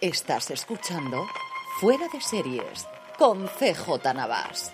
Estás 0.00 0.50
escuchando 0.50 1.26
Fuera 1.80 2.06
de 2.12 2.20
Series 2.20 2.86
con 3.18 3.46
CJ 3.46 4.14
Navas. 4.14 4.72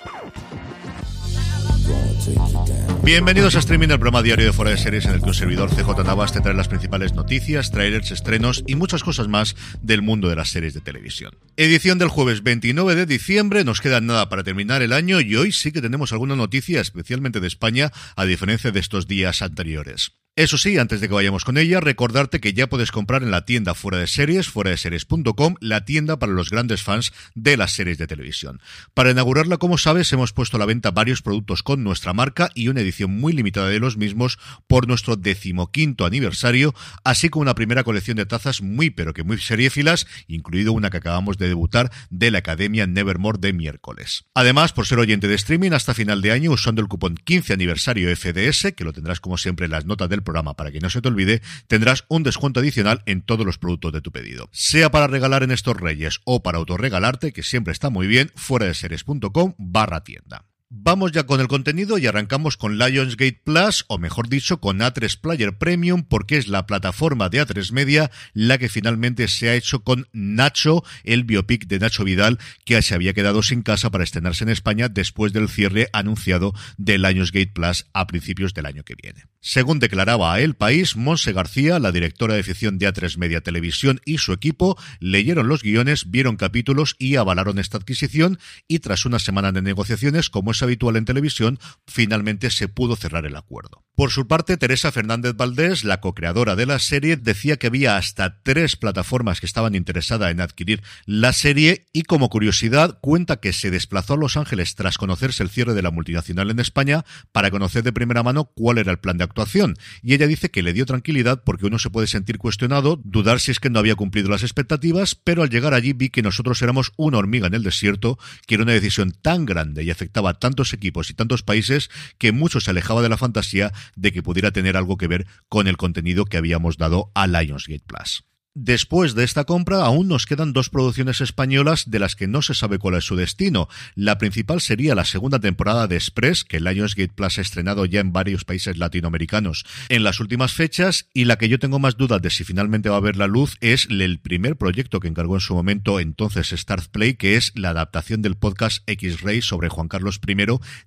Bienvenidos 3.02 3.54
a 3.54 3.58
Streaming, 3.58 3.88
el 3.88 3.98
programa 3.98 4.22
diario 4.22 4.46
de 4.46 4.52
Fuera 4.52 4.70
de 4.70 4.78
Series 4.78 5.04
en 5.04 5.14
el 5.14 5.20
que 5.20 5.26
un 5.26 5.34
servidor 5.34 5.70
CJ 5.70 6.04
Navas 6.04 6.32
te 6.32 6.40
trae 6.40 6.54
las 6.54 6.68
principales 6.68 7.12
noticias, 7.12 7.70
trailers, 7.70 8.10
estrenos 8.10 8.64
y 8.66 8.76
muchas 8.76 9.02
cosas 9.02 9.28
más 9.28 9.56
del 9.82 10.02
mundo 10.02 10.28
de 10.28 10.36
las 10.36 10.48
series 10.48 10.74
de 10.74 10.80
televisión. 10.80 11.36
Edición 11.56 11.98
del 11.98 12.08
jueves 12.08 12.42
29 12.42 12.94
de 12.94 13.06
diciembre, 13.06 13.64
nos 13.64 13.80
queda 13.80 14.00
nada 14.00 14.28
para 14.28 14.44
terminar 14.44 14.82
el 14.82 14.92
año 14.92 15.20
y 15.20 15.36
hoy 15.36 15.52
sí 15.52 15.72
que 15.72 15.82
tenemos 15.82 16.12
alguna 16.12 16.36
noticia, 16.36 16.80
especialmente 16.80 17.40
de 17.40 17.48
España, 17.48 17.92
a 18.16 18.24
diferencia 18.24 18.70
de 18.70 18.80
estos 18.80 19.06
días 19.06 19.42
anteriores. 19.42 20.12
Eso 20.36 20.58
sí, 20.58 20.78
antes 20.78 21.00
de 21.00 21.06
que 21.06 21.14
vayamos 21.14 21.44
con 21.44 21.58
ella, 21.58 21.78
recordarte 21.78 22.40
que 22.40 22.54
ya 22.54 22.68
puedes 22.68 22.90
comprar 22.90 23.22
en 23.22 23.30
la 23.30 23.44
tienda 23.44 23.72
fuera 23.72 23.98
de 23.98 24.08
series, 24.08 24.48
fuera 24.48 24.70
de 24.70 24.76
series.com, 24.76 25.54
la 25.60 25.84
tienda 25.84 26.18
para 26.18 26.32
los 26.32 26.50
grandes 26.50 26.82
fans 26.82 27.12
de 27.36 27.56
las 27.56 27.70
series 27.70 27.98
de 27.98 28.08
televisión. 28.08 28.60
Para 28.94 29.12
inaugurarla, 29.12 29.58
como 29.58 29.78
sabes, 29.78 30.12
hemos 30.12 30.32
puesto 30.32 30.56
a 30.56 30.58
la 30.58 30.66
venta 30.66 30.90
varios 30.90 31.22
productos 31.22 31.62
con 31.62 31.84
nuestra 31.84 32.14
marca 32.14 32.50
y 32.52 32.66
una 32.66 32.80
edición 32.80 33.12
muy 33.12 33.32
limitada 33.32 33.68
de 33.68 33.78
los 33.78 33.96
mismos 33.96 34.40
por 34.66 34.88
nuestro 34.88 35.14
decimoquinto 35.14 36.04
aniversario, 36.04 36.74
así 37.04 37.28
como 37.28 37.42
una 37.42 37.54
primera 37.54 37.84
colección 37.84 38.16
de 38.16 38.26
tazas 38.26 38.60
muy 38.60 38.90
pero 38.90 39.14
que 39.14 39.22
muy 39.22 39.38
seriéfilas, 39.38 40.04
incluido 40.26 40.72
una 40.72 40.90
que 40.90 40.96
acabamos 40.96 41.38
de 41.38 41.46
debutar 41.46 41.92
de 42.10 42.32
la 42.32 42.38
Academia 42.38 42.88
Nevermore 42.88 43.38
de 43.40 43.52
miércoles. 43.52 44.24
Además, 44.34 44.72
por 44.72 44.88
ser 44.88 44.98
oyente 44.98 45.28
de 45.28 45.36
streaming 45.36 45.70
hasta 45.70 45.94
final 45.94 46.22
de 46.22 46.32
año, 46.32 46.50
usando 46.50 46.82
el 46.82 46.88
cupón 46.88 47.14
15 47.14 47.52
aniversario 47.52 48.10
FDS, 48.16 48.72
que 48.72 48.82
lo 48.82 48.92
tendrás 48.92 49.20
como 49.20 49.38
siempre 49.38 49.66
en 49.66 49.70
las 49.70 49.86
notas 49.86 50.08
del 50.08 50.23
programa 50.24 50.54
para 50.54 50.72
que 50.72 50.80
no 50.80 50.90
se 50.90 51.00
te 51.00 51.08
olvide, 51.08 51.42
tendrás 51.66 52.04
un 52.08 52.22
descuento 52.22 52.60
adicional 52.60 53.02
en 53.06 53.22
todos 53.22 53.46
los 53.46 53.58
productos 53.58 53.92
de 53.92 54.00
tu 54.00 54.10
pedido. 54.10 54.48
Sea 54.52 54.90
para 54.90 55.06
regalar 55.06 55.42
en 55.42 55.50
estos 55.50 55.76
reyes 55.76 56.20
o 56.24 56.42
para 56.42 56.58
autorregalarte, 56.58 57.32
que 57.32 57.42
siempre 57.42 57.72
está 57.72 57.90
muy 57.90 58.06
bien, 58.06 58.32
fuera 58.34 58.66
de 58.66 58.74
series.com 58.74 59.54
barra 59.58 60.02
tienda. 60.02 60.46
Vamos 60.76 61.12
ya 61.12 61.22
con 61.22 61.40
el 61.40 61.46
contenido 61.46 61.98
y 61.98 62.06
arrancamos 62.08 62.56
con 62.56 62.78
Lionsgate 62.78 63.40
Plus, 63.44 63.84
o 63.86 63.96
mejor 63.96 64.28
dicho, 64.28 64.58
con 64.58 64.80
A3 64.80 65.20
Player 65.20 65.56
Premium, 65.56 66.02
porque 66.02 66.36
es 66.36 66.48
la 66.48 66.66
plataforma 66.66 67.28
de 67.28 67.46
A3 67.46 67.70
Media 67.70 68.10
la 68.32 68.58
que 68.58 68.68
finalmente 68.68 69.28
se 69.28 69.48
ha 69.48 69.54
hecho 69.54 69.84
con 69.84 70.08
Nacho, 70.12 70.82
el 71.04 71.22
biopic 71.22 71.68
de 71.68 71.78
Nacho 71.78 72.02
Vidal, 72.02 72.40
que 72.64 72.82
se 72.82 72.96
había 72.96 73.14
quedado 73.14 73.44
sin 73.44 73.62
casa 73.62 73.92
para 73.92 74.02
estrenarse 74.02 74.42
en 74.42 74.50
España 74.50 74.88
después 74.88 75.32
del 75.32 75.48
cierre 75.48 75.90
anunciado 75.92 76.54
de 76.76 76.98
Lionsgate 76.98 77.52
Plus 77.54 77.86
a 77.92 78.08
principios 78.08 78.52
del 78.52 78.66
año 78.66 78.82
que 78.82 78.96
viene. 79.00 79.26
Según 79.40 79.78
declaraba 79.78 80.34
a 80.34 80.40
El 80.40 80.54
País, 80.54 80.96
Monse 80.96 81.32
García, 81.32 81.78
la 81.78 81.92
directora 81.92 82.34
de 82.34 82.42
ficción 82.42 82.78
de 82.78 82.92
A3 82.92 83.16
Media 83.18 83.42
Televisión 83.42 84.00
y 84.04 84.18
su 84.18 84.32
equipo, 84.32 84.76
leyeron 84.98 85.46
los 85.46 85.62
guiones, 85.62 86.10
vieron 86.10 86.36
capítulos 86.36 86.96
y 86.98 87.14
avalaron 87.14 87.60
esta 87.60 87.76
adquisición 87.76 88.40
y 88.66 88.80
tras 88.80 89.06
una 89.06 89.20
semana 89.20 89.52
de 89.52 89.62
negociaciones, 89.62 90.30
como 90.30 90.50
es 90.50 90.63
habitual 90.64 90.96
en 90.96 91.04
televisión, 91.04 91.58
finalmente 91.86 92.50
se 92.50 92.68
pudo 92.68 92.96
cerrar 92.96 93.26
el 93.26 93.36
acuerdo. 93.36 93.84
Por 93.96 94.10
su 94.10 94.26
parte, 94.26 94.56
Teresa 94.56 94.90
Fernández 94.90 95.36
Valdés, 95.36 95.84
la 95.84 96.00
co-creadora 96.00 96.56
de 96.56 96.66
la 96.66 96.80
serie, 96.80 97.16
decía 97.16 97.58
que 97.58 97.68
había 97.68 97.96
hasta 97.96 98.42
tres 98.42 98.74
plataformas 98.74 99.38
que 99.38 99.46
estaban 99.46 99.76
interesadas 99.76 100.32
en 100.32 100.40
adquirir 100.40 100.82
la 101.06 101.32
serie 101.32 101.86
y 101.92 102.02
como 102.02 102.28
curiosidad 102.28 102.98
cuenta 103.00 103.36
que 103.36 103.52
se 103.52 103.70
desplazó 103.70 104.14
a 104.14 104.16
Los 104.16 104.36
Ángeles 104.36 104.74
tras 104.74 104.98
conocerse 104.98 105.44
el 105.44 105.48
cierre 105.48 105.74
de 105.74 105.82
la 105.82 105.92
multinacional 105.92 106.50
en 106.50 106.58
España 106.58 107.04
para 107.30 107.52
conocer 107.52 107.84
de 107.84 107.92
primera 107.92 108.24
mano 108.24 108.46
cuál 108.46 108.78
era 108.78 108.90
el 108.90 108.98
plan 108.98 109.16
de 109.16 109.22
actuación. 109.22 109.76
Y 110.02 110.14
ella 110.14 110.26
dice 110.26 110.50
que 110.50 110.64
le 110.64 110.72
dio 110.72 110.86
tranquilidad 110.86 111.44
porque 111.44 111.66
uno 111.66 111.78
se 111.78 111.90
puede 111.90 112.08
sentir 112.08 112.38
cuestionado, 112.38 113.00
dudar 113.04 113.38
si 113.38 113.52
es 113.52 113.60
que 113.60 113.70
no 113.70 113.78
había 113.78 113.94
cumplido 113.94 114.28
las 114.28 114.42
expectativas, 114.42 115.14
pero 115.14 115.44
al 115.44 115.50
llegar 115.50 115.72
allí 115.72 115.92
vi 115.92 116.10
que 116.10 116.22
nosotros 116.22 116.60
éramos 116.62 116.92
una 116.96 117.18
hormiga 117.18 117.46
en 117.46 117.54
el 117.54 117.62
desierto, 117.62 118.18
que 118.48 118.56
era 118.56 118.64
una 118.64 118.72
decisión 118.72 119.12
tan 119.12 119.46
grande 119.46 119.84
y 119.84 119.92
afectaba 119.92 120.30
a 120.30 120.38
tantos 120.54 120.72
equipos 120.72 121.10
y 121.10 121.14
tantos 121.14 121.42
países 121.42 121.90
que 122.16 122.30
mucho 122.30 122.60
se 122.60 122.70
alejaba 122.70 123.02
de 123.02 123.08
la 123.08 123.16
fantasía 123.16 123.72
de 123.96 124.12
que 124.12 124.22
pudiera 124.22 124.52
tener 124.52 124.76
algo 124.76 124.96
que 124.96 125.08
ver 125.08 125.26
con 125.48 125.66
el 125.66 125.76
contenido 125.76 126.26
que 126.26 126.36
habíamos 126.36 126.76
dado 126.76 127.10
a 127.14 127.26
Lionsgate 127.26 127.82
Plus. 127.84 128.24
Después 128.56 129.16
de 129.16 129.24
esta 129.24 129.42
compra 129.42 129.84
aún 129.84 130.06
nos 130.06 130.26
quedan 130.26 130.52
dos 130.52 130.70
producciones 130.70 131.20
españolas 131.20 131.90
de 131.90 131.98
las 131.98 132.14
que 132.14 132.28
no 132.28 132.40
se 132.40 132.54
sabe 132.54 132.78
cuál 132.78 132.94
es 132.94 133.02
su 133.02 133.16
destino. 133.16 133.68
La 133.96 134.16
principal 134.16 134.60
sería 134.60 134.94
la 134.94 135.04
segunda 135.04 135.40
temporada 135.40 135.88
de 135.88 135.96
Express, 135.96 136.44
que 136.44 136.60
Lionsgate 136.60 137.12
Plus 137.12 137.38
ha 137.38 137.40
estrenado 137.40 137.84
ya 137.84 137.98
en 137.98 138.12
varios 138.12 138.44
países 138.44 138.78
latinoamericanos 138.78 139.64
en 139.88 140.04
las 140.04 140.20
últimas 140.20 140.52
fechas, 140.52 141.08
y 141.12 141.24
la 141.24 141.36
que 141.36 141.48
yo 141.48 141.58
tengo 141.58 141.80
más 141.80 141.96
dudas 141.96 142.22
de 142.22 142.30
si 142.30 142.44
finalmente 142.44 142.88
va 142.88 142.96
a 142.96 143.00
ver 143.00 143.16
la 143.16 143.26
luz 143.26 143.56
es 143.60 143.88
el 143.90 144.20
primer 144.20 144.56
proyecto 144.56 145.00
que 145.00 145.08
encargó 145.08 145.34
en 145.34 145.40
su 145.40 145.54
momento 145.54 145.98
entonces 145.98 146.50
Start 146.50 146.92
Play, 146.92 147.14
que 147.14 147.34
es 147.34 147.50
la 147.56 147.70
adaptación 147.70 148.22
del 148.22 148.36
podcast 148.36 148.88
X-Ray 148.88 149.42
sobre 149.42 149.68
Juan 149.68 149.88
Carlos 149.88 150.20
I, 150.24 150.36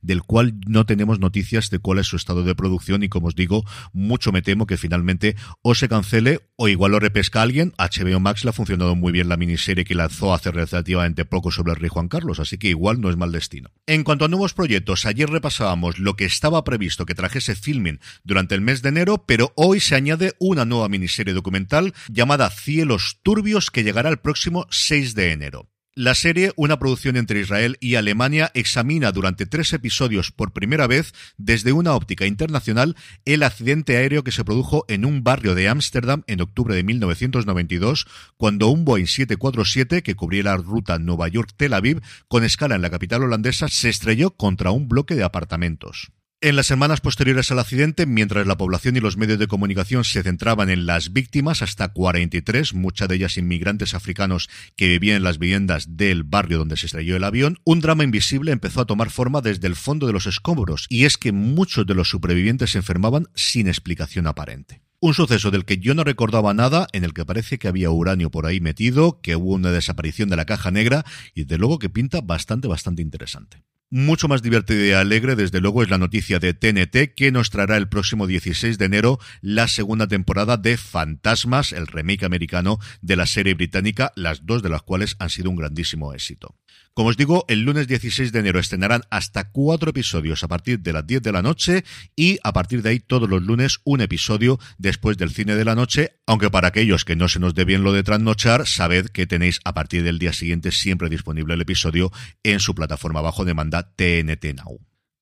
del 0.01 0.23
cual 0.23 0.53
no 0.65 0.85
tenemos 0.85 1.19
noticias 1.19 1.69
de 1.69 1.79
cuál 1.79 1.99
es 1.99 2.07
su 2.07 2.15
estado 2.15 2.43
de 2.43 2.55
producción 2.55 3.03
y 3.03 3.09
como 3.09 3.27
os 3.27 3.35
digo, 3.35 3.65
mucho 3.91 4.31
me 4.31 4.41
temo 4.41 4.67
que 4.67 4.77
finalmente 4.77 5.35
o 5.63 5.75
se 5.75 5.89
cancele 5.89 6.39
o 6.55 6.69
igual 6.69 6.93
lo 6.93 7.01
repesca 7.01 7.41
alguien 7.41 7.56
HBO 7.65 8.19
Max 8.19 8.43
le 8.43 8.51
ha 8.51 8.53
funcionado 8.53 8.95
muy 8.95 9.11
bien 9.11 9.29
la 9.29 9.37
miniserie 9.37 9.85
que 9.85 9.95
lanzó 9.95 10.33
hace 10.33 10.51
relativamente 10.51 11.25
poco 11.25 11.51
sobre 11.51 11.73
el 11.73 11.79
rey 11.79 11.89
Juan 11.89 12.07
Carlos, 12.07 12.39
así 12.39 12.57
que 12.57 12.69
igual 12.69 13.01
no 13.01 13.09
es 13.09 13.17
mal 13.17 13.31
destino. 13.31 13.71
En 13.85 14.03
cuanto 14.03 14.25
a 14.25 14.27
nuevos 14.27 14.53
proyectos, 14.53 15.05
ayer 15.05 15.29
repasábamos 15.29 15.99
lo 15.99 16.15
que 16.15 16.25
estaba 16.25 16.63
previsto 16.63 17.05
que 17.05 17.15
trajese 17.15 17.55
filming 17.55 17.99
durante 18.23 18.55
el 18.55 18.61
mes 18.61 18.81
de 18.81 18.89
enero, 18.89 19.25
pero 19.25 19.53
hoy 19.55 19.79
se 19.79 19.95
añade 19.95 20.33
una 20.39 20.65
nueva 20.65 20.89
miniserie 20.89 21.33
documental 21.33 21.93
llamada 22.09 22.49
Cielos 22.49 23.19
Turbios 23.23 23.71
que 23.71 23.83
llegará 23.83 24.09
el 24.09 24.17
próximo 24.17 24.67
6 24.69 25.15
de 25.15 25.31
enero. 25.31 25.69
La 25.99 26.13
serie, 26.13 26.53
una 26.57 26.77
producción 26.77 27.17
entre 27.17 27.39
Israel 27.39 27.75
y 27.79 27.95
Alemania, 27.95 28.51
examina 28.53 29.11
durante 29.11 29.47
tres 29.47 29.73
episodios 29.73 30.31
por 30.31 30.53
primera 30.53 30.85
vez, 30.85 31.11
desde 31.39 31.71
una 31.71 31.95
óptica 31.95 32.27
internacional, 32.27 32.95
el 33.25 33.41
accidente 33.41 33.97
aéreo 33.97 34.23
que 34.23 34.31
se 34.31 34.45
produjo 34.45 34.85
en 34.89 35.05
un 35.05 35.23
barrio 35.23 35.55
de 35.55 35.69
Ámsterdam 35.69 36.21
en 36.27 36.41
octubre 36.41 36.75
de 36.75 36.83
1992, 36.83 38.05
cuando 38.37 38.67
un 38.67 38.85
Boeing 38.85 39.07
747 39.07 40.03
que 40.03 40.13
cubría 40.13 40.43
la 40.43 40.57
ruta 40.57 40.99
Nueva 40.99 41.29
York-Tel 41.29 41.73
Aviv, 41.73 42.03
con 42.27 42.43
escala 42.43 42.75
en 42.75 42.83
la 42.83 42.91
capital 42.91 43.23
holandesa, 43.23 43.67
se 43.67 43.89
estrelló 43.89 44.29
contra 44.29 44.69
un 44.69 44.87
bloque 44.87 45.15
de 45.15 45.23
apartamentos. 45.23 46.11
En 46.39 46.55
las 46.55 46.67
semanas 46.67 47.01
posteriores 47.01 47.49
al 47.49 47.57
accidente, 47.57 48.05
mientras 48.05 48.45
la 48.45 48.57
población 48.57 48.95
y 48.95 48.99
los 48.99 49.17
medios 49.17 49.39
de 49.39 49.47
comunicación 49.47 50.03
se 50.03 50.21
centraban 50.21 50.69
en 50.69 50.85
las 50.85 51.11
víctimas, 51.11 51.63
hasta 51.63 51.87
43, 51.87 52.75
muchas 52.75 53.07
de 53.07 53.15
ellas 53.15 53.37
inmigrantes 53.37 53.95
africanos 53.95 54.47
que 54.75 54.87
vivían 54.87 55.17
en 55.17 55.23
las 55.23 55.39
viviendas 55.39 55.97
del 55.97 56.23
barrio 56.23 56.59
donde 56.59 56.77
se 56.77 56.85
estrelló 56.85 57.15
el 57.15 57.23
avión, 57.23 57.57
un 57.63 57.79
drama 57.79 58.03
invisible 58.03 58.51
empezó 58.51 58.81
a 58.81 58.85
tomar 58.85 59.09
forma 59.09 59.41
desde 59.41 59.65
el 59.65 59.75
fondo 59.75 60.05
de 60.05 60.13
los 60.13 60.27
escombros, 60.27 60.85
y 60.89 61.05
es 61.05 61.17
que 61.17 61.31
muchos 61.31 61.87
de 61.87 61.95
los 61.95 62.07
supervivientes 62.07 62.69
se 62.69 62.77
enfermaban 62.77 63.25
sin 63.33 63.67
explicación 63.67 64.27
aparente. 64.27 64.83
Un 64.99 65.15
suceso 65.15 65.49
del 65.49 65.65
que 65.65 65.79
yo 65.79 65.95
no 65.95 66.03
recordaba 66.03 66.53
nada, 66.53 66.85
en 66.93 67.03
el 67.03 67.15
que 67.15 67.25
parece 67.25 67.57
que 67.57 67.67
había 67.67 67.89
uranio 67.89 68.29
por 68.29 68.45
ahí 68.45 68.61
metido, 68.61 69.21
que 69.21 69.35
hubo 69.35 69.55
una 69.55 69.71
desaparición 69.71 70.29
de 70.29 70.35
la 70.35 70.45
caja 70.45 70.69
negra 70.69 71.03
y 71.33 71.45
de 71.45 71.57
luego 71.57 71.79
que 71.79 71.89
pinta 71.89 72.21
bastante, 72.21 72.67
bastante 72.67 73.01
interesante. 73.01 73.63
Mucho 73.89 74.27
más 74.27 74.41
divertido 74.41 74.83
y 74.83 74.91
alegre, 74.91 75.37
desde 75.37 75.61
luego, 75.61 75.81
es 75.81 75.89
la 75.89 75.97
noticia 75.97 76.39
de 76.39 76.53
TNT 76.53 77.15
que 77.15 77.31
nos 77.31 77.49
traerá 77.49 77.77
el 77.77 77.87
próximo 77.87 78.27
16 78.27 78.77
de 78.77 78.83
enero 78.83 79.17
la 79.39 79.69
segunda 79.69 80.09
temporada 80.09 80.57
de 80.57 80.75
Fantasmas, 80.75 81.71
el 81.71 81.87
remake 81.87 82.25
americano 82.25 82.79
de 83.01 83.15
la 83.15 83.25
serie 83.25 83.53
británica, 83.53 84.11
las 84.17 84.45
dos 84.45 84.61
de 84.61 84.67
las 84.67 84.81
cuales 84.81 85.15
han 85.19 85.29
sido 85.29 85.49
un 85.49 85.55
grandísimo 85.55 86.13
éxito. 86.13 86.57
Como 86.97 87.09
os 87.09 87.17
digo, 87.17 87.45
el 87.47 87.61
lunes 87.61 87.87
16 87.87 88.31
de 88.31 88.39
enero 88.39 88.59
estrenarán 88.59 89.03
hasta 89.11 89.51
cuatro 89.51 89.91
episodios 89.91 90.43
a 90.43 90.47
partir 90.47 90.79
de 90.79 90.93
las 90.93 91.05
10 91.05 91.21
de 91.21 91.31
la 91.31 91.43
noche 91.43 91.83
y 92.15 92.39
a 92.43 92.53
partir 92.53 92.81
de 92.81 92.89
ahí 92.89 92.99
todos 92.99 93.29
los 93.29 93.43
lunes 93.43 93.81
un 93.83 94.01
episodio 94.01 94.59
después 94.79 95.15
del 95.15 95.29
cine 95.29 95.55
de 95.55 95.63
la 95.63 95.75
noche, 95.75 96.15
aunque 96.25 96.49
para 96.49 96.69
aquellos 96.69 97.05
que 97.05 97.15
no 97.15 97.29
se 97.29 97.39
nos 97.39 97.53
dé 97.53 97.65
bien 97.65 97.83
lo 97.83 97.93
de 97.93 98.01
trasnochar, 98.01 98.65
sabed 98.65 99.09
que 99.09 99.27
tenéis 99.27 99.59
a 99.63 99.75
partir 99.75 100.03
del 100.03 100.17
día 100.17 100.33
siguiente 100.33 100.71
siempre 100.71 101.07
disponible 101.07 101.53
el 101.53 101.61
episodio 101.61 102.11
en 102.41 102.59
su 102.59 102.73
plataforma 102.73 103.21
bajo 103.21 103.45
demanda 103.45 103.76
TNT 103.83 104.55
Now. 104.55 104.79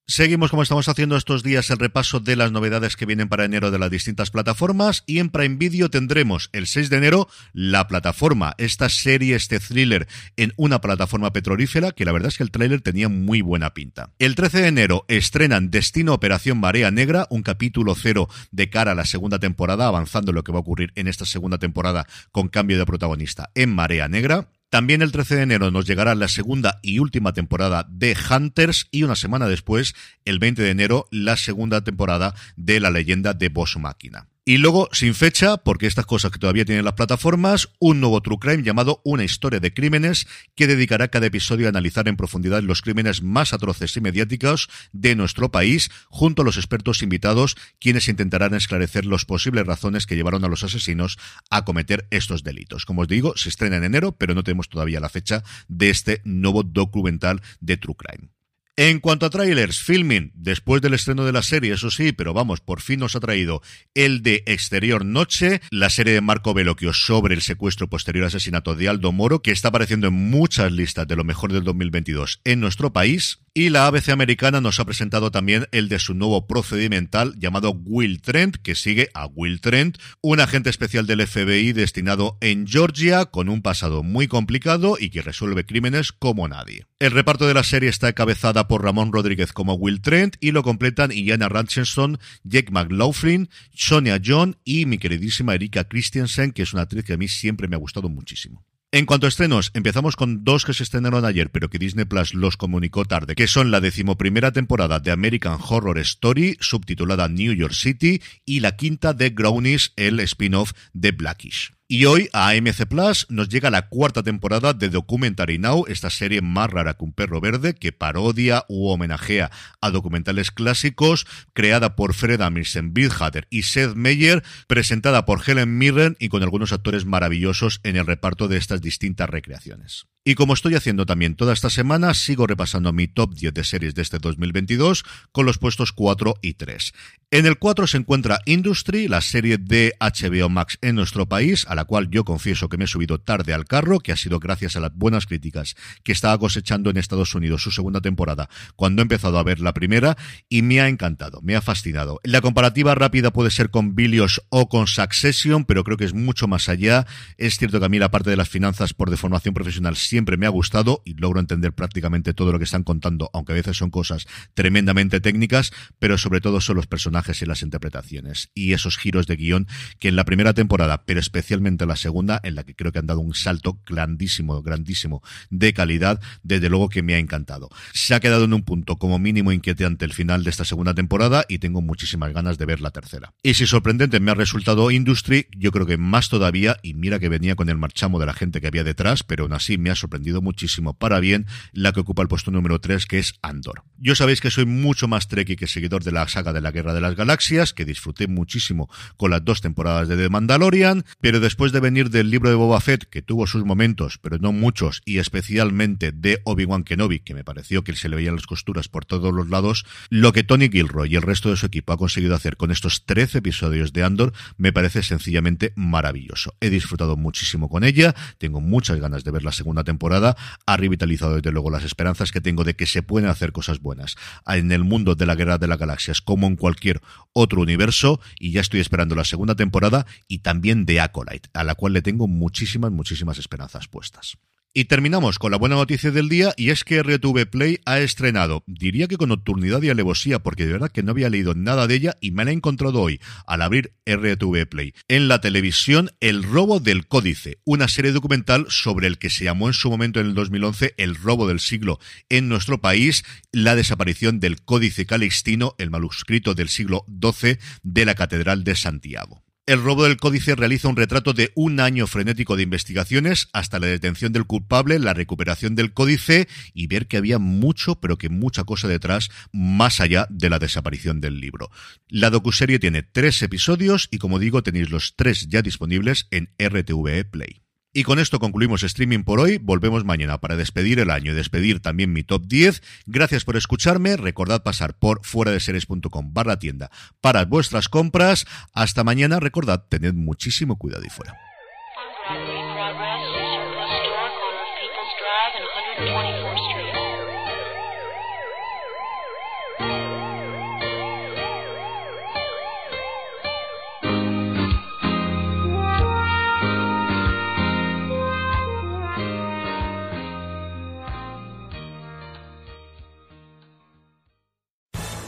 Seguimos 0.08 0.52
como 0.52 0.62
estamos 0.62 0.88
haciendo 0.88 1.18
estos 1.18 1.42
días 1.42 1.72
el 1.72 1.80
repaso 1.80 2.20
de 2.20 2.36
las 2.36 2.52
novedades 2.52 2.96
que 2.96 3.08
vienen 3.08 3.28
para 3.28 3.44
enero 3.44 3.72
de 3.72 3.80
las 3.80 3.90
distintas 3.90 4.30
plataformas 4.30 5.04
y 5.08 5.18
en 5.18 5.32
Prime 5.32 5.56
Video 5.56 5.90
tendremos 5.90 6.52
el 6.54 6.68
6 6.68 6.92
de 6.92 6.98
enero 6.98 7.28
la 7.54 7.88
plataforma, 7.88 8.54
esta 8.60 8.88
serie, 8.90 9.36
este 9.36 9.60
thriller 9.60 10.08
en 10.38 10.54
una 10.58 10.80
plataforma 10.80 11.34
petrolífera 11.34 11.92
que 11.92 12.06
la 12.06 12.12
verdad 12.12 12.28
es 12.28 12.38
que 12.38 12.44
el 12.44 12.52
tráiler 12.52 12.82
tenía 12.82 13.10
muy 13.10 13.42
buena 13.42 13.74
pinta. 13.74 14.12
El 14.20 14.36
13 14.36 14.62
de 14.62 14.68
enero 14.68 15.06
estrenan 15.08 15.72
Destino 15.72 16.14
Operación 16.14 16.60
Marea 16.60 16.92
Negra, 16.92 17.26
un 17.32 17.42
capítulo 17.42 17.96
cero 17.96 18.30
de 18.52 18.70
cara 18.70 18.92
a 18.92 18.96
la 18.96 19.06
segunda 19.06 19.40
temporada, 19.40 19.88
avanzando 19.88 20.34
lo 20.34 20.44
que 20.44 20.52
va 20.52 20.60
a 20.60 20.62
ocurrir 20.62 20.92
en 20.94 21.08
esta 21.08 21.26
segunda 21.26 21.58
temporada 21.58 22.06
con 22.32 22.48
cambio 22.50 22.78
de 22.78 22.86
protagonista 22.86 23.50
en 23.56 23.74
Marea 23.74 24.08
Negra. 24.08 24.50
También 24.70 25.02
el 25.02 25.12
13 25.12 25.36
de 25.36 25.42
enero 25.44 25.72
nos 25.72 25.86
llegará 25.86 26.16
la 26.16 26.28
segunda 26.28 26.80
y 26.82 27.00
última 27.00 27.34
temporada 27.34 27.86
de 27.90 28.16
Hunters 28.30 28.88
y 28.92 29.04
una 29.04 29.16
semana 29.16 29.48
después, 29.48 29.96
el 30.26 30.40
20 30.40 30.62
de 30.62 30.70
enero, 30.72 31.08
la 31.12 31.38
segunda 31.38 31.84
temporada 31.84 32.34
de 32.56 32.80
La 32.80 32.92
leyenda 32.92 33.34
de 33.34 33.50
Boss 33.50 33.78
Máquina. 33.78 34.28
Y 34.48 34.60
luego, 34.60 34.90
sin 34.92 35.16
fecha, 35.16 35.58
porque 35.58 35.88
estas 35.88 36.06
cosas 36.06 36.30
que 36.30 36.38
todavía 36.38 36.66
tienen 36.66 36.86
las 36.86 36.94
plataformas, 36.94 37.70
un 37.80 38.00
nuevo 38.00 38.22
True 38.22 38.38
Crime 38.40 38.62
llamado 38.62 39.02
Una 39.04 39.24
historia 39.24 39.60
de 39.60 39.74
crímenes, 39.74 40.28
que 40.54 40.68
dedicará 40.68 41.08
cada 41.08 41.26
episodio 41.26 41.66
a 41.66 41.70
analizar 41.70 42.08
en 42.08 42.16
profundidad 42.16 42.62
los 42.62 42.84
crímenes 42.84 43.24
más 43.24 43.54
atroces 43.54 43.98
y 43.98 44.02
mediáticos 44.02 44.70
de 44.92 45.16
nuestro 45.16 45.50
país, 45.50 45.90
junto 46.10 46.44
a 46.44 46.46
los 46.46 46.58
expertos 46.58 47.02
invitados, 47.02 47.58
quienes 47.80 48.08
intentarán 48.08 48.54
esclarecer 48.54 49.08
las 49.08 49.26
posibles 49.26 49.66
razones 49.66 50.06
que 50.06 50.16
llevaron 50.16 50.46
a 50.46 50.48
los 50.48 50.64
asesinos 50.64 51.18
a 51.50 51.66
cometer 51.66 52.06
estos 52.12 52.44
delitos. 52.44 52.86
Como 52.86 53.02
os 53.02 53.08
digo, 53.08 53.36
se 53.38 53.50
estrena 53.50 53.78
en 53.78 53.86
enero, 53.86 54.12
pero 54.12 54.36
no 54.36 54.44
tenemos 54.44 54.70
todavía 54.70 55.00
la 55.00 55.10
fecha 55.10 55.44
de 55.70 55.90
este 55.90 56.22
nuevo 56.24 56.62
documental 56.62 57.42
de 57.62 57.78
True 57.78 57.96
Crime. 57.98 58.35
En 58.78 59.00
cuanto 59.00 59.26
a 59.26 59.30
trailers, 59.30 59.80
filming, 59.80 60.34
después 60.36 60.82
del 60.82 60.96
estreno 60.96 61.24
de 61.24 61.32
la 61.32 61.44
serie, 61.44 61.74
eso 61.74 61.90
sí, 61.90 62.12
pero 62.12 62.34
vamos, 62.34 62.60
por 62.60 62.82
fin 62.82 63.00
nos 63.00 63.16
ha 63.16 63.22
traído 63.22 63.62
el 63.94 64.22
de 64.22 64.44
Exterior 64.48 65.06
Noche, 65.06 65.62
la 65.72 65.90
serie 65.90 66.12
de 66.12 66.20
Marco 66.20 66.54
Veloquio 66.54 66.92
sobre 66.92 67.36
el 67.36 67.42
secuestro 67.42 67.90
posterior 67.90 68.26
asesinato 68.26 68.76
de 68.76 68.90
Aldo 68.90 69.14
Moro, 69.14 69.42
que 69.42 69.52
está 69.52 69.70
apareciendo 69.70 70.08
en 70.08 70.16
muchas 70.16 70.74
listas 70.74 71.08
de 71.08 71.16
lo 71.16 71.24
mejor 71.24 71.54
del 71.54 71.64
2022 71.64 72.42
en 72.44 72.60
nuestro 72.60 72.92
país. 72.92 73.40
Y 73.58 73.70
la 73.70 73.88
ABC 73.88 74.10
americana 74.10 74.60
nos 74.60 74.82
ha 74.82 74.86
presentado 74.86 75.32
también 75.32 75.68
el 75.72 75.88
de 75.88 75.98
su 75.98 76.14
nuevo 76.14 76.46
procedimental 76.46 77.34
llamado 77.40 77.72
Will 77.72 78.22
Trent, 78.22 78.58
que 78.58 78.76
sigue 78.76 79.10
a 79.14 79.28
Will 79.28 79.62
Trent, 79.62 79.98
un 80.20 80.42
agente 80.42 80.70
especial 80.70 81.08
del 81.08 81.26
FBI 81.26 81.72
destinado 81.72 82.38
en 82.42 82.68
Georgia 82.68 83.24
con 83.24 83.48
un 83.48 83.62
pasado 83.62 84.04
muy 84.04 84.28
complicado 84.28 84.98
y 85.00 85.10
que 85.10 85.22
resuelve 85.22 85.66
crímenes 85.66 86.12
como 86.12 86.50
nadie. 86.50 86.86
El 87.00 87.12
reparto 87.12 87.48
de 87.48 87.54
la 87.54 87.64
serie 87.64 87.88
está 87.88 88.10
encabezada 88.10 88.68
por 88.68 88.84
Ramón 88.84 89.14
Rodríguez 89.14 89.54
como 89.54 89.76
Will 89.76 90.02
Trent 90.02 90.36
y 90.42 90.52
lo 90.52 90.62
completan 90.62 91.14
Iana 91.14 91.48
Rancherson, 91.48 92.20
Jake 92.44 92.74
McLaughlin, 92.74 93.48
Sonia 93.74 94.20
John 94.22 94.58
y 94.66 94.86
mi 94.86 94.98
queridísima 94.98 95.56
Erika 95.56 95.86
Christiansen, 95.86 96.52
que 96.52 96.64
es 96.64 96.74
una 96.74 96.82
actriz 96.82 97.06
que 97.06 97.14
a 97.14 97.18
mí 97.18 97.30
siempre 97.30 97.70
me 97.70 97.78
ha 97.78 97.80
gustado 97.80 98.10
muchísimo. 98.10 98.66
En 98.92 99.06
cuanto 99.06 99.26
a 99.26 99.30
estrenos, 99.30 99.72
empezamos 99.74 100.16
con 100.16 100.46
dos 100.46 100.64
que 100.64 100.74
se 100.74 100.84
estrenaron 100.84 101.26
ayer, 101.26 101.50
pero 101.50 101.70
que 101.70 101.80
Disney 101.80 102.06
Plus 102.06 102.34
los 102.34 102.56
comunicó 102.56 103.04
tarde, 103.04 103.36
que 103.36 103.48
son 103.48 103.70
la 103.70 103.82
decimoprimera 103.82 104.54
temporada 104.54 105.00
de 105.00 105.12
American 105.12 105.58
Horror 105.62 106.00
Story, 106.00 106.56
subtitulada 106.62 107.28
New 107.28 107.54
York 107.54 107.74
City, 107.74 108.22
y 108.46 108.62
la 108.62 108.78
quinta 108.78 109.14
de 109.14 109.32
Grownies, 109.32 109.92
el 109.98 110.20
spin-off 110.22 110.72
de 110.94 111.12
Blackish. 111.12 111.75
Y 111.88 112.06
hoy 112.06 112.30
a 112.34 112.50
AMC 112.50 112.88
Plus 112.88 113.28
nos 113.30 113.48
llega 113.48 113.70
la 113.70 113.90
cuarta 113.90 114.24
temporada 114.24 114.74
de 114.74 114.90
Documentary 114.90 115.60
Now, 115.60 115.86
esta 115.88 116.10
serie 116.10 116.42
más 116.42 116.72
rara 116.72 116.96
que 116.96 117.06
un 117.06 117.14
perro 117.14 117.40
verde 117.40 117.76
que 117.76 117.92
parodia 117.92 118.66
u 118.68 118.88
homenajea 118.88 119.52
a 119.82 119.92
documentales 119.92 120.50
clásicos, 120.50 121.28
creada 121.54 121.96
por 121.96 122.16
Fred 122.16 122.42
Amirsen 122.42 122.92
Bildhatter 122.92 123.46
y 123.52 123.64
Seth 123.64 123.94
Meyer, 123.94 124.44
presentada 124.66 125.26
por 125.26 125.48
Helen 125.48 125.78
Mirren 125.78 126.16
y 126.18 126.30
con 126.30 126.42
algunos 126.42 126.74
actores 126.74 127.06
maravillosos 127.06 127.82
en 127.84 127.98
el 127.98 128.08
reparto 128.08 128.48
de 128.48 128.58
estas 128.58 128.82
distintas 128.82 129.30
recreaciones. 129.30 130.08
Y 130.28 130.34
como 130.34 130.56
estoy 130.56 130.74
haciendo 130.74 131.06
también 131.06 131.36
toda 131.36 131.54
esta 131.54 131.70
semana, 131.70 132.16
sigo 132.16 132.48
repasando 132.48 132.92
mi 132.92 133.08
top 133.08 133.36
10 133.36 133.54
de 133.54 133.64
series 133.64 133.94
de 133.94 134.02
este 134.02 134.18
2022 134.18 135.06
con 135.32 135.46
los 135.46 135.60
puestos 135.60 135.92
4 135.92 136.34
y 136.42 136.56
3. 136.56 136.94
En 137.30 137.46
el 137.46 137.60
4 137.60 137.86
se 137.86 137.98
encuentra 137.98 138.40
Industry, 138.46 139.08
la 139.08 139.22
serie 139.22 139.60
de 139.60 139.94
HBO 140.00 140.50
Max 140.50 140.80
en 140.82 140.96
nuestro 140.96 141.28
país, 141.28 141.68
a 141.68 141.76
la 141.76 141.86
cual 141.86 142.10
yo 142.10 142.26
confieso 142.26 142.70
que 142.70 142.78
me 142.78 142.86
he 142.86 142.88
subido 142.88 143.20
tarde 143.20 143.54
al 143.54 143.66
carro, 143.66 144.00
que 144.00 144.14
ha 144.14 144.16
sido 144.16 144.40
gracias 144.40 144.76
a 144.76 144.80
las 144.80 144.96
buenas 144.96 145.28
críticas 145.28 145.76
que 146.04 146.12
estaba 146.12 146.40
cosechando 146.40 146.90
en 146.90 146.98
Estados 146.98 147.36
Unidos 147.36 147.62
su 147.62 147.70
segunda 147.70 148.02
temporada, 148.02 148.50
cuando 148.76 149.02
he 149.02 149.04
empezado 149.04 149.38
a 149.38 149.44
ver 149.44 149.60
la 149.60 149.74
primera, 149.74 150.18
y 150.50 150.64
me 150.64 150.82
ha 150.82 150.88
encantado, 150.88 151.40
me 151.44 151.56
ha 151.56 151.62
fascinado. 151.62 152.20
La 152.24 152.42
comparativa 152.42 152.96
rápida 152.96 153.32
puede 153.32 153.52
ser 153.52 153.70
con 153.70 153.94
Billions 153.94 154.42
o 154.50 154.70
con 154.70 154.88
Succession, 154.88 155.66
pero 155.66 155.84
creo 155.84 155.98
que 155.98 156.06
es 156.06 156.16
mucho 156.16 156.48
más 156.48 156.68
allá. 156.68 157.06
Es 157.38 157.60
cierto 157.60 157.80
que 157.80 157.86
a 157.86 157.90
mí 157.90 158.00
la 158.00 158.10
parte 158.10 158.32
de 158.32 158.38
las 158.38 158.50
finanzas 158.50 158.96
por 158.96 159.12
deformación 159.12 159.54
profesional 159.54 159.96
siempre 160.16 160.38
me 160.38 160.46
ha 160.46 160.50
gustado 160.50 161.02
y 161.04 161.16
logro 161.16 161.42
entender 161.42 161.74
prácticamente 161.74 162.34
todo 162.34 162.54
lo 162.54 162.58
que 162.58 162.64
están 162.64 162.86
contando, 162.86 163.30
aunque 163.34 163.52
a 163.52 163.56
veces 163.56 163.76
son 163.76 163.90
cosas 163.90 164.28
tremendamente 164.54 165.20
técnicas, 165.20 165.74
pero 166.00 166.18
sobre 166.18 166.40
todo 166.40 166.62
son 166.62 166.78
los 166.78 166.88
personajes 166.88 167.42
y 167.42 167.46
las 167.46 167.62
interpretaciones 167.62 168.50
y 168.54 168.72
esos 168.72 168.98
giros 168.98 169.28
de 169.28 169.36
guion 169.36 169.68
que 170.00 170.08
en 170.08 170.16
la 170.16 170.24
primera 170.24 170.54
temporada, 170.54 171.04
pero 171.04 171.20
especialmente 171.20 171.84
en 171.84 171.90
la 171.90 171.98
segunda, 171.98 172.40
en 172.44 172.56
la 172.56 172.64
que 172.64 172.76
creo 172.76 172.94
que 172.94 173.00
han 173.00 173.08
dado 173.08 173.20
un 173.20 173.34
salto 173.34 173.78
grandísimo, 173.86 174.62
grandísimo 174.64 175.22
de 175.50 175.74
calidad, 175.74 176.22
desde 176.44 176.70
luego 176.70 176.88
que 176.88 177.04
me 177.04 177.16
ha 177.16 177.20
encantado. 177.20 177.68
Se 177.94 178.16
ha 178.16 178.22
quedado 178.22 178.46
en 178.46 178.54
un 178.54 178.64
punto 178.64 178.96
como 178.96 179.20
mínimo 179.20 179.52
inquietante 179.52 180.06
el 180.06 180.14
final 180.14 180.46
de 180.46 180.50
esta 180.50 180.64
segunda 180.64 180.94
temporada 180.94 181.44
y 181.50 181.58
tengo 181.58 181.82
muchísimas 181.82 182.32
ganas 182.32 182.58
de 182.58 182.66
ver 182.66 182.80
la 182.80 182.92
tercera. 182.92 183.34
Y 183.44 183.56
si 183.56 183.68
sorprendente 183.68 184.22
me 184.22 184.32
ha 184.32 184.36
resultado 184.36 184.92
Industry, 184.92 185.48
yo 185.58 185.74
creo 185.74 185.86
que 185.86 185.98
más 185.98 186.30
todavía, 186.30 186.78
y 186.84 186.94
mira 186.94 187.20
que 187.20 187.28
venía 187.28 187.56
con 187.56 187.68
el 187.68 187.76
marchamo 187.76 188.18
de 188.18 188.28
la 188.28 188.34
gente 188.34 188.62
que 188.62 188.68
había 188.68 188.86
detrás, 188.86 189.24
pero 189.24 189.44
aún 189.44 189.52
así 189.52 189.78
me 189.78 189.90
ha 189.90 189.96
sorprendido 189.96 190.05
muchísimo 190.42 190.94
para 190.94 191.20
bien 191.20 191.46
la 191.74 191.92
que 191.92 192.00
ocupa 192.00 192.22
el 192.22 192.28
puesto 192.28 192.52
número 192.52 192.80
3, 192.80 193.06
que 193.06 193.20
es 193.20 193.36
Andor. 193.42 193.84
Yo 193.98 194.16
sabéis 194.16 194.42
que 194.42 194.52
soy 194.52 194.66
mucho 194.66 195.08
más 195.08 195.28
trekkie 195.28 195.56
que 195.56 195.68
seguidor 195.68 196.04
de 196.04 196.12
la 196.12 196.28
saga 196.28 196.54
de 196.54 196.62
la 196.62 196.72
Guerra 196.72 196.94
de 196.94 197.02
las 197.02 197.16
Galaxias, 197.16 197.74
que 197.74 197.86
disfruté 197.86 198.28
muchísimo 198.28 198.90
con 199.18 199.32
las 199.32 199.44
dos 199.44 199.62
temporadas 199.62 200.08
de 200.08 200.18
The 200.18 200.30
Mandalorian, 200.30 201.06
pero 201.22 201.40
después 201.40 201.72
de 201.72 201.80
venir 201.80 202.10
del 202.10 202.30
libro 202.30 202.50
de 202.50 202.56
Boba 202.56 202.80
Fett, 202.82 203.06
que 203.10 203.22
tuvo 203.22 203.48
sus 203.48 203.66
momentos, 203.66 204.18
pero 204.22 204.38
no 204.38 204.52
muchos, 204.52 205.02
y 205.06 205.20
especialmente 205.20 206.12
de 206.12 206.42
Obi-Wan 206.44 206.84
Kenobi, 206.84 207.20
que 207.20 207.34
me 207.34 207.44
pareció 207.44 207.84
que 207.84 207.96
se 207.96 208.10
le 208.10 208.16
veían 208.16 208.36
las 208.36 208.48
costuras 208.48 208.88
por 208.88 209.06
todos 209.06 209.34
los 209.34 209.50
lados, 209.50 209.86
lo 210.10 210.34
que 210.34 210.44
Tony 210.44 210.70
Gilroy 210.70 211.14
y 211.14 211.16
el 211.16 211.22
resto 211.22 211.50
de 211.50 211.58
su 211.58 211.66
equipo 211.66 211.94
ha 211.94 211.98
conseguido 211.98 212.36
hacer 212.36 212.58
con 212.58 212.72
estos 212.72 213.06
13 213.06 213.40
episodios 213.40 213.94
de 213.94 214.04
Andor 214.04 214.34
me 214.58 214.74
parece 214.74 215.04
sencillamente 215.04 215.74
maravilloso. 215.76 216.54
He 216.60 216.70
disfrutado 216.70 217.16
muchísimo 217.16 217.70
con 217.70 217.84
ella, 217.84 218.16
tengo 218.38 218.62
muchas 218.62 219.00
ganas 219.00 219.24
de 219.24 219.32
ver 219.32 219.44
la 219.44 219.52
segunda 219.52 219.84
temporada, 219.96 220.36
ha 220.66 220.78
revitalizado 220.78 221.36
desde 221.36 221.52
luego 221.52 221.70
las 221.70 221.86
esperanzas 221.86 222.32
que 222.34 222.42
tengo 222.42 222.66
de 222.66 222.76
que 222.76 222.86
se 222.86 223.02
pueden 223.02 223.30
hacer 223.30 223.54
cosas 223.54 223.80
buenas 223.80 224.18
en 224.46 224.74
el 224.74 224.84
mundo 224.84 225.16
de 225.16 225.26
la 225.26 225.36
guerra 225.36 225.58
de 225.58 225.68
las 225.68 225.80
galaxias 225.80 226.20
como 226.20 226.48
en 226.48 226.58
cualquier 226.58 227.02
otro 227.32 227.62
universo 227.62 228.20
y 228.38 228.52
ya 228.52 228.60
estoy 228.62 228.82
esperando 228.82 229.16
la 229.16 229.24
segunda 229.24 229.56
temporada 229.56 230.06
y 230.28 230.40
también 230.40 230.86
de 230.86 231.00
Acolyte, 231.00 231.50
a 231.54 231.64
la 231.64 231.76
cual 231.76 231.94
le 231.94 232.02
tengo 232.02 232.28
muchísimas, 232.28 232.92
muchísimas 232.92 233.38
esperanzas 233.38 233.88
puestas. 233.88 234.38
Y 234.78 234.86
terminamos 234.86 235.40
con 235.40 235.52
la 235.52 235.58
buena 235.58 235.76
noticia 235.76 236.12
del 236.12 236.28
día 236.28 236.54
y 236.58 236.70
es 236.70 236.84
que 236.84 237.02
RTV 237.02 237.50
Play 237.50 237.80
ha 237.86 238.00
estrenado, 238.00 238.66
diría 238.68 239.08
que 239.08 239.16
con 239.16 239.30
nocturnidad 239.30 239.82
y 239.82 239.90
alevosía, 239.90 240.40
porque 240.40 240.66
de 240.66 240.74
verdad 240.74 240.92
que 240.92 241.02
no 241.02 241.12
había 241.12 241.30
leído 241.30 241.56
nada 241.56 241.88
de 241.88 241.96
ella 241.96 242.18
y 242.20 242.32
me 242.32 242.44
la 242.44 242.52
he 242.52 242.56
encontrado 242.56 243.00
hoy 243.00 243.22
al 243.48 243.62
abrir 243.62 243.94
RTV 244.06 244.68
Play. 244.68 244.94
En 245.08 245.30
la 245.30 245.40
televisión, 245.40 246.12
El 246.20 246.44
robo 246.44 246.82
del 246.82 247.08
códice, 247.08 247.60
una 247.64 247.88
serie 247.88 248.12
documental 248.12 248.66
sobre 248.68 249.08
el 249.08 249.18
que 249.18 249.30
se 249.30 249.46
llamó 249.46 249.68
en 249.68 249.74
su 249.74 249.90
momento 249.90 250.20
en 250.20 250.26
el 250.26 250.34
2011 250.34 250.94
El 250.98 251.16
robo 251.16 251.48
del 251.48 251.62
siglo 251.62 251.98
en 252.28 252.50
nuestro 252.50 252.82
país, 252.82 253.24
la 253.54 253.78
desaparición 253.78 254.42
del 254.42 254.62
códice 254.62 255.06
calixtino, 255.06 255.76
el 255.78 255.90
manuscrito 255.90 256.54
del 256.54 256.68
siglo 256.68 257.06
XII 257.08 257.60
de 257.84 258.04
la 258.04 258.16
Catedral 258.16 258.66
de 258.66 258.76
Santiago. 258.76 259.45
El 259.68 259.82
robo 259.82 260.04
del 260.04 260.18
códice 260.18 260.54
realiza 260.54 260.90
un 260.90 260.96
retrato 260.96 261.34
de 261.34 261.52
un 261.56 261.80
año 261.80 262.06
frenético 262.06 262.56
de 262.56 262.62
investigaciones 262.62 263.50
hasta 263.52 263.80
la 263.80 263.88
detención 263.88 264.32
del 264.32 264.46
culpable, 264.46 265.00
la 265.00 265.16
recuperación 265.16 265.74
del 265.74 265.92
códice 265.92 266.48
y 266.76 266.86
ver 266.86 267.08
que 267.08 267.18
había 267.18 267.40
mucho, 267.40 268.00
pero 268.00 268.20
que 268.20 268.30
mucha 268.30 268.64
cosa 268.64 268.88
detrás, 268.88 269.32
más 269.52 270.02
allá 270.02 270.28
de 270.30 270.52
la 270.52 270.60
desaparición 270.60 271.20
del 271.20 271.40
libro. 271.40 271.72
La 272.08 272.30
docuserie 272.30 272.78
tiene 272.78 273.02
tres 273.02 273.42
episodios 273.42 274.08
y, 274.12 274.20
como 274.20 274.38
digo, 274.38 274.62
tenéis 274.62 274.92
los 274.92 275.16
tres 275.16 275.48
ya 275.50 275.64
disponibles 275.64 276.28
en 276.30 276.54
RTVE 276.60 277.26
Play. 277.26 277.65
Y 277.98 278.04
con 278.04 278.20
esto 278.20 278.40
concluimos 278.40 278.84
streaming 278.84 279.24
por 279.24 279.40
hoy. 279.40 279.58
Volvemos 279.58 280.04
mañana 280.04 280.42
para 280.42 280.58
despedir 280.58 281.00
el 281.00 281.10
año 281.10 281.32
y 281.32 281.34
despedir 281.34 281.80
también 281.80 282.12
mi 282.12 282.24
top 282.24 282.46
10. 282.46 282.84
Gracias 283.06 283.46
por 283.46 283.56
escucharme. 283.56 284.18
Recordad 284.18 284.64
pasar 284.64 285.00
por 285.00 285.24
fuera 285.24 285.54
de 285.54 285.62
series.com 285.62 286.34
barra 286.34 286.60
tienda 286.60 286.92
para 287.22 287.46
vuestras 287.46 287.88
compras. 287.88 288.48
Hasta 288.74 289.06
mañana. 289.06 289.40
Recordad, 289.40 289.86
tened 289.88 290.14
muchísimo 290.14 290.78
cuidado 290.78 291.06
y 291.06 291.10
fuera. 291.10 291.38